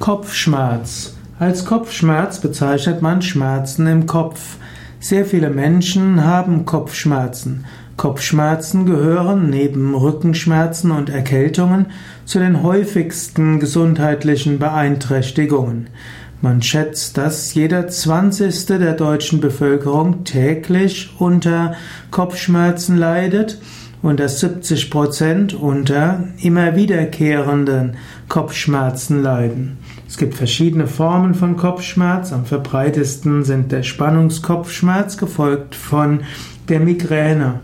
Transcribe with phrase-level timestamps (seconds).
[0.00, 1.14] Kopfschmerz.
[1.40, 4.56] Als Kopfschmerz bezeichnet man Schmerzen im Kopf.
[5.00, 7.64] Sehr viele Menschen haben Kopfschmerzen.
[7.96, 11.86] Kopfschmerzen gehören neben Rückenschmerzen und Erkältungen
[12.24, 15.88] zu den häufigsten gesundheitlichen Beeinträchtigungen.
[16.40, 21.74] Man schätzt, dass jeder Zwanzigste der deutschen Bevölkerung täglich unter
[22.12, 23.58] Kopfschmerzen leidet
[24.02, 27.96] und dass 70 Prozent unter immer wiederkehrenden
[28.28, 29.78] Kopfschmerzen leiden.
[30.08, 32.32] Es gibt verschiedene Formen von Kopfschmerz.
[32.32, 36.20] Am verbreitesten sind der Spannungskopfschmerz, gefolgt von
[36.70, 37.60] der Migräne.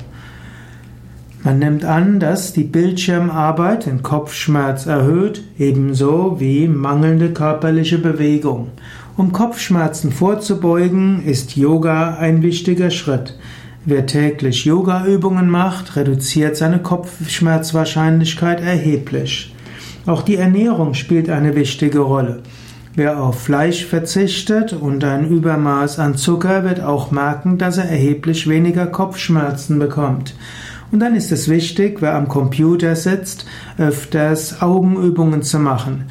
[1.43, 8.69] Man nimmt an, dass die Bildschirmarbeit den Kopfschmerz erhöht, ebenso wie mangelnde körperliche Bewegung.
[9.17, 13.39] Um Kopfschmerzen vorzubeugen, ist Yoga ein wichtiger Schritt.
[13.87, 19.55] Wer täglich Yogaübungen macht, reduziert seine Kopfschmerzwahrscheinlichkeit erheblich.
[20.07, 22.43] Auch die Ernährung spielt eine wichtige Rolle.
[22.95, 28.49] Wer auf Fleisch verzichtet und ein Übermaß an Zucker wird auch merken, dass er erheblich
[28.49, 30.37] weniger Kopfschmerzen bekommt.
[30.93, 33.47] Und dann ist es wichtig, wer am Computer sitzt,
[33.79, 36.05] öfters Augenübungen zu machen.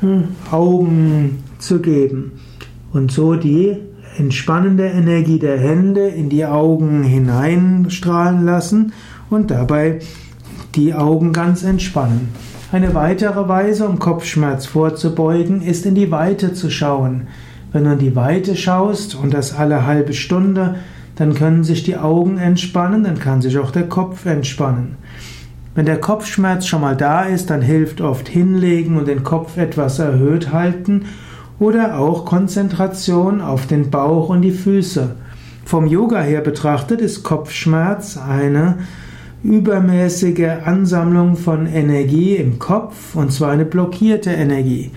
[0.00, 2.32] hm, Augen zu geben
[2.92, 3.78] und so die
[4.18, 8.92] entspannende Energie der Hände in die Augen hineinstrahlen lassen
[9.30, 10.00] und dabei
[10.74, 12.28] die Augen ganz entspannen.
[12.72, 17.28] Eine weitere Weise, um Kopfschmerz vorzubeugen, ist in die Weite zu schauen.
[17.72, 20.76] Wenn du in die Weite schaust und das alle halbe Stunde,
[21.14, 24.96] dann können sich die Augen entspannen, dann kann sich auch der Kopf entspannen.
[25.74, 29.98] Wenn der Kopfschmerz schon mal da ist, dann hilft oft hinlegen und den Kopf etwas
[29.98, 31.04] erhöht halten
[31.60, 35.14] oder auch Konzentration auf den Bauch und die Füße.
[35.64, 38.78] Vom Yoga her betrachtet ist Kopfschmerz eine
[39.44, 44.90] übermäßige Ansammlung von Energie im Kopf und zwar eine blockierte Energie.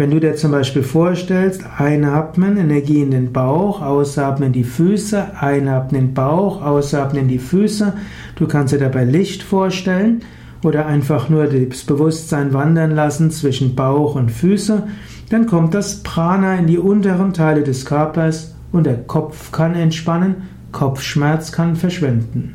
[0.00, 5.38] Wenn du dir zum Beispiel vorstellst, einatmen, Energie in den Bauch, ausatmen in die Füße,
[5.38, 7.92] einatmen in den Bauch, ausatmen in die Füße,
[8.36, 10.22] du kannst dir dabei Licht vorstellen
[10.64, 14.84] oder einfach nur das Bewusstsein wandern lassen zwischen Bauch und Füße,
[15.28, 20.48] dann kommt das Prana in die unteren Teile des Körpers und der Kopf kann entspannen,
[20.72, 22.54] Kopfschmerz kann verschwinden.